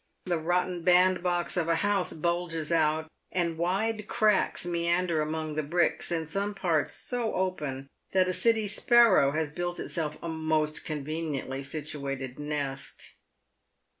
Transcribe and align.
The 0.25 0.39
rotten 0.39 0.81
bandbox 0.83 1.55
of 1.55 1.67
a 1.69 1.75
house 1.75 2.11
bulges 2.11 2.71
out, 2.71 3.07
and 3.31 3.55
wide 3.55 4.07
cracks 4.07 4.65
meander 4.65 5.21
among 5.21 5.53
the 5.53 5.61
bricks, 5.61 6.11
in 6.11 6.25
some 6.25 6.55
parts 6.55 6.93
so 6.95 7.35
open 7.35 7.87
that 8.11 8.27
a 8.27 8.33
city 8.33 8.67
sparrow 8.67 9.33
has 9.33 9.51
built 9.51 9.79
itself 9.79 10.17
a 10.23 10.27
most 10.27 10.85
conveniently 10.85 11.61
situated 11.61 12.39
nest. 12.39 13.17